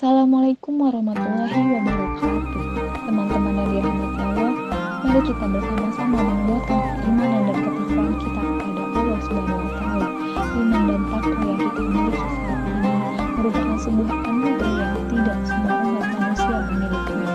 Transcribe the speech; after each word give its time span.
Assalamualaikum 0.00 0.80
warahmatullahi 0.80 1.60
wabarakatuh. 1.76 2.64
Teman-teman 3.04 3.52
yang 3.52 3.68
dirahmati 3.68 4.20
Allah, 4.32 4.52
mari 5.04 5.20
kita 5.28 5.44
bersama-sama 5.44 6.18
menguatkan 6.24 6.80
keimanan 7.04 7.42
dan 7.44 7.56
ketakwaan 7.60 8.14
kita 8.16 8.40
kepada 8.40 8.82
Allah 8.96 9.20
Subhanahu 9.20 9.60
wa 9.60 9.72
taala. 9.76 10.08
Iman 10.56 10.82
dan 10.88 11.02
takwa 11.04 11.36
yang 11.44 11.58
kita 11.60 11.82
miliki 11.84 12.28
saat 12.32 12.60
ini 12.64 12.92
merupakan 13.36 13.76
sebuah 13.76 14.12
anugerah 14.24 14.72
yang 14.72 14.96
tidak 15.04 15.38
semua 15.44 15.74
umat 15.84 16.06
manusia 16.16 16.56
memilikinya. 16.64 17.32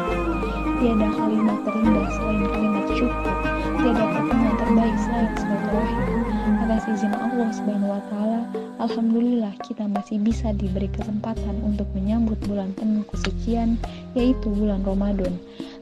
Tiada 0.82 1.08
kalimat 1.14 1.58
terindah 1.70 2.08
selain 2.18 2.44
kalimat 2.50 2.86
syukur, 2.98 3.36
tiada 3.78 4.04
pertemuan 4.10 4.56
terbaik 4.58 4.96
selain 5.06 5.30
silaturahim. 5.38 6.15
Atas 6.86 7.02
izin 7.02 7.18
Allah 7.18 7.50
Subhanahu 7.50 7.98
wa 7.98 8.02
taala, 8.14 8.46
alhamdulillah 8.78 9.58
kita 9.66 9.90
masih 9.90 10.22
bisa 10.22 10.54
diberi 10.54 10.86
kesempatan 10.94 11.58
untuk 11.66 11.90
menyambut 11.98 12.38
bulan 12.46 12.78
penuh 12.78 13.02
kesucian 13.10 13.82
yaitu 14.14 14.54
bulan 14.54 14.86
Ramadan. 14.86 15.34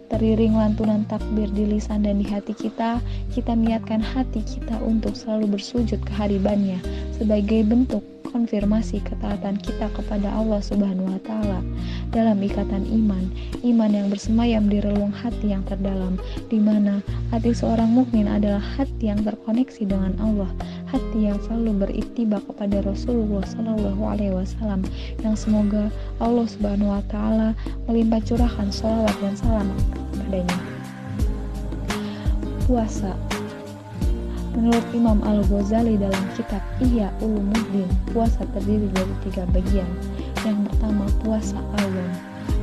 Teriring 0.07 0.55
lantunan 0.55 1.03
takbir 1.11 1.51
di 1.51 1.75
lisan 1.75 2.07
dan 2.07 2.23
di 2.23 2.27
hati 2.31 2.55
kita, 2.55 3.03
kita 3.35 3.51
niatkan 3.51 3.99
hati 3.99 4.47
kita 4.47 4.79
untuk 4.79 5.11
selalu 5.19 5.59
bersujud 5.59 5.99
kehadirannya 6.07 6.79
sebagai 7.17 7.61
bentuk 7.65 8.03
konfirmasi 8.33 8.97
ketaatan 9.05 9.61
kita 9.61 9.93
kepada 9.93 10.25
Allah 10.33 10.57
Subhanahu 10.57 11.13
wa 11.13 11.21
taala 11.21 11.61
dalam 12.09 12.41
ikatan 12.41 12.81
iman, 12.89 13.29
iman 13.61 13.91
yang 13.93 14.09
bersemayam 14.09 14.65
di 14.65 14.81
relung 14.81 15.13
hati 15.13 15.53
yang 15.53 15.61
terdalam 15.69 16.17
di 16.49 16.57
mana 16.57 17.05
hati 17.29 17.53
seorang 17.53 17.93
mukmin 17.93 18.25
adalah 18.25 18.59
hati 18.73 19.13
yang 19.13 19.21
terkoneksi 19.21 19.85
dengan 19.85 20.17
Allah, 20.17 20.49
hati 20.89 21.29
yang 21.29 21.37
selalu 21.45 21.85
beritiba 21.85 22.41
kepada 22.41 22.81
Rasulullah 22.81 23.45
Shallallahu 23.45 24.01
alaihi 24.01 24.33
wasallam 24.33 24.81
yang 25.21 25.37
semoga 25.37 25.93
Allah 26.17 26.49
Subhanahu 26.49 26.89
wa 26.89 27.03
taala 27.13 27.53
melimpah 27.85 28.21
curahkan 28.25 28.73
sholawat 28.73 29.13
dan 29.21 29.37
salam 29.37 29.69
kepadanya. 30.17 30.57
Puasa 32.65 33.13
Menurut 34.63 34.95
Imam 34.95 35.19
Al-Ghazali 35.27 35.99
dalam 35.99 36.23
kitab 36.39 36.63
Ihya 36.79 37.11
Ulumuddin, 37.19 37.83
puasa 38.15 38.47
terdiri 38.55 38.87
dari 38.95 39.11
tiga 39.27 39.43
bagian. 39.51 39.91
Yang 40.47 40.71
pertama 40.71 41.03
puasa 41.19 41.59
awam, 41.83 42.07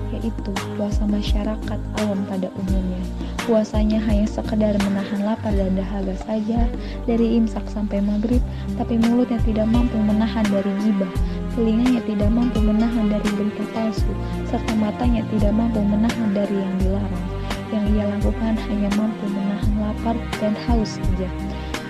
yaitu 0.08 0.48
puasa 0.80 1.04
masyarakat 1.04 1.80
awam 2.00 2.24
pada 2.24 2.48
umumnya. 2.56 3.04
Puasanya 3.44 4.00
hanya 4.08 4.24
sekedar 4.24 4.80
menahan 4.80 5.28
lapar 5.28 5.52
dan 5.52 5.76
dahaga 5.76 6.16
saja 6.24 6.64
dari 7.04 7.36
imsak 7.36 7.68
sampai 7.68 8.00
maghrib, 8.00 8.40
tapi 8.80 8.96
mulutnya 8.96 9.36
tidak 9.44 9.68
mampu 9.68 10.00
menahan 10.00 10.48
dari 10.48 10.72
gibah, 10.80 11.12
telinganya 11.52 12.00
tidak 12.08 12.32
mampu 12.32 12.64
menahan 12.64 13.12
dari 13.12 13.28
berita 13.36 13.64
palsu, 13.76 14.08
serta 14.48 14.72
matanya 14.72 15.20
tidak 15.36 15.52
mampu 15.52 15.84
menahan 15.84 16.32
dari 16.32 16.64
yang 16.64 16.74
dilarang. 16.80 17.26
Yang 17.68 17.84
ia 17.92 18.04
lakukan 18.08 18.56
hanya 18.56 18.88
mampu 18.96 19.24
menahan 19.28 19.72
lapar 19.84 20.16
dan 20.40 20.56
haus 20.64 20.96
saja. 20.96 21.28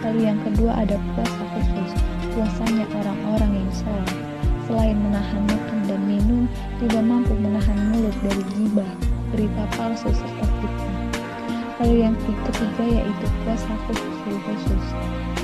Lalu 0.00 0.32
yang 0.32 0.40
kedua 0.40 0.72
ada 0.80 0.96
puasa 1.12 1.44
khusus, 1.52 1.92
puasanya 2.32 2.88
orang-orang 2.88 3.52
yang 3.60 3.70
sholat. 3.84 4.16
Selain 4.64 4.96
menahan 4.96 5.44
makan 5.44 5.78
dan 5.84 6.00
minum, 6.08 6.48
tidak 6.80 7.04
mampu 7.04 7.36
menahan 7.36 7.76
mulut 7.92 8.16
dari 8.24 8.40
gibah, 8.56 8.92
berita 9.28 9.68
palsu 9.76 10.08
serta 10.08 10.46
fitnah. 10.56 10.96
Lalu 11.84 11.96
yang 12.08 12.16
ketiga 12.24 12.84
yaitu 12.88 13.26
puasa 13.44 13.72
khusus 13.84 14.16
khusus, 14.24 14.84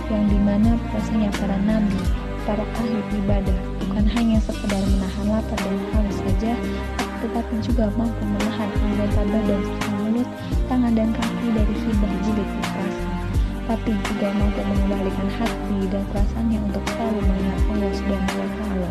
yang 0.08 0.24
di 0.24 0.40
mana 0.40 0.80
puasanya 0.88 1.28
para 1.36 1.60
nabi, 1.60 2.00
para 2.48 2.64
ahli 2.80 3.00
ibadah, 3.12 3.58
bukan 3.84 4.08
hanya 4.08 4.40
sekedar 4.40 4.80
menahan 4.88 5.36
lapar 5.36 5.60
dan 5.60 5.80
haus 5.92 6.16
saja, 6.16 6.56
tetapi 7.20 7.60
juga 7.60 7.92
mampu 7.92 8.24
menahan 8.24 8.72
anggota 8.72 9.20
badan 9.20 9.60
serta 9.68 9.88
mulut, 10.00 10.28
tangan 10.64 10.92
dan 10.96 11.12
kaki 11.12 11.46
dari 11.52 11.74
hibah 11.76 12.12
jilid 12.24 12.48
kekerasan 12.56 13.15
tapi 13.66 13.90
juga 13.98 14.30
mampu 14.30 14.62
mengembalikan 14.62 15.28
hati 15.42 15.78
dan 15.90 16.02
perasaannya 16.14 16.58
untuk 16.70 16.84
selalu 16.86 17.18
mengingat 17.26 17.62
Allah 17.66 17.90
Subhanahu 17.98 18.38
wa 18.38 18.48
taala. 18.54 18.90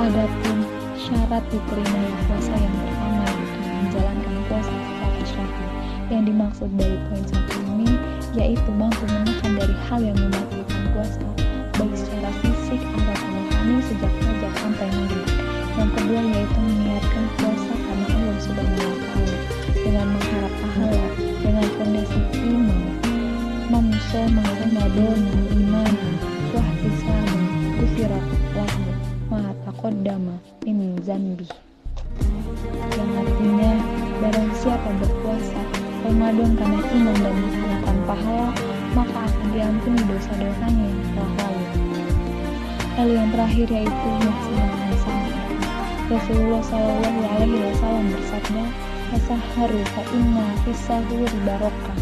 Adapun 0.00 0.56
syarat 1.00 1.44
diterimanya 1.48 2.16
puasa 2.28 2.52
yang 2.60 2.76
pertama 2.76 3.24
yaitu 3.24 3.60
menjalankan 3.72 4.36
puasa 4.52 4.74
secara 4.84 5.22
syar'i. 5.24 5.66
Yang 6.12 6.22
dimaksud 6.28 6.70
dari 6.76 6.96
poin 7.08 7.24
satu 7.24 7.56
ini 7.72 7.90
yaitu 8.36 8.70
mampu 8.76 9.04
menahan 9.08 9.52
dari 9.56 9.76
hal 9.88 10.00
yang 10.04 10.18
membatalkan 10.20 10.82
puasa 10.92 11.24
baik 11.80 11.96
secara 11.96 12.30
fisik 12.44 12.80
atau 12.84 13.16
rohani 13.16 13.76
sejak 13.88 14.12
fajar 14.20 14.52
sampai 14.60 14.88
maghrib. 14.92 15.28
Yang 15.80 15.90
kedua 15.96 16.20
yaitu 16.36 16.58
meniatkan 16.68 17.24
puasa 17.40 17.72
karena 17.72 18.06
Allah 18.12 18.36
Subhanahu 18.44 18.84
wa 18.84 18.98
taala 19.00 19.36
dengan 19.72 20.06
mengharap 20.12 20.52
pahala 20.60 21.09
mamsoma 24.10 24.42
ramadana 24.42 25.30
imana 25.54 26.06
wahtisama 26.50 27.42
kufirat 27.78 28.26
lahu 28.58 28.82
ma 29.30 29.54
taqaddama 29.62 30.34
min 30.66 30.98
zambi. 31.06 31.46
Yang 32.98 33.12
artinya 33.22 33.72
barang 34.18 34.50
siapa 34.58 34.90
berpuasa 34.98 35.62
Ramadan 36.02 36.58
karena 36.58 36.82
iman 36.90 37.16
dan 37.22 37.34
mengharapkan 37.38 37.98
pahala 38.10 38.50
maka 38.98 39.18
akan 39.30 39.46
diampuni 39.54 40.02
dosa-dosanya 40.02 40.84
yang 40.90 41.02
telah 41.14 41.32
lalu. 41.38 41.66
Lalu 42.98 43.12
yang 43.14 43.30
terakhir 43.30 43.66
yaitu 43.70 44.08
melaksanakan 44.10 44.92
salat 45.06 45.34
Rasulullah 46.10 46.62
Shallallahu 46.66 47.20
Alaihi 47.30 47.62
Wasallam 47.62 48.06
bersabda 48.10 48.64
Tasaharu 49.14 49.80
fa 49.94 50.02
inna 50.18 50.46
barokah 51.46 51.98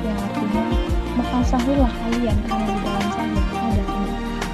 yang 0.00 0.16
artinya 0.16 0.99
maka 1.18 1.42
sahurlah 1.46 1.90
kalian 1.90 2.36
karena 2.46 2.70
di 2.70 2.78
dalam 2.84 3.08
sahur 3.10 3.44
ada 3.50 3.82
keberkahan. 3.82 4.44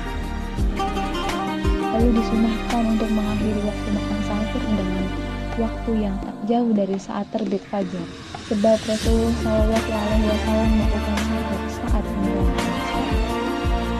Lalu 1.96 2.08
disunahkan 2.20 2.82
untuk 2.96 3.10
mengakhiri 3.12 3.60
waktu 3.64 3.88
makan 3.92 4.20
sahur 4.24 4.62
dengan 4.64 5.06
waktu 5.56 5.90
yang 5.96 6.16
tak 6.20 6.36
jauh 6.48 6.72
dari 6.72 6.96
saat 7.00 7.26
terbit 7.32 7.62
fajar. 7.68 8.06
Sebab 8.46 8.78
Rasulullah 8.78 9.66
Wasallam 9.66 10.70
melakukan 10.78 11.18
sahur 11.18 11.60
saat 11.66 12.04
menjelang 12.04 12.46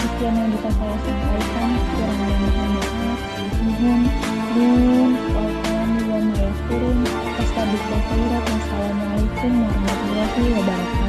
Sekian 0.01 0.35
yang 0.39 0.51
bisa 0.55 0.71
saya 0.71 0.97
sampaikan. 1.03 1.71
Kurang 1.77 2.19
dan 2.21 2.33
mohon 2.41 2.71
maaf. 2.79 3.21
Mohon 3.67 4.01
nun 4.57 5.13
wal 5.35 5.53
wa 5.57 6.21
ma 6.21 6.35
yaskurun. 6.41 6.99
Assalamualaikum 7.37 9.53
warahmatullahi 9.53 10.45
wabarakatuh. 10.57 11.06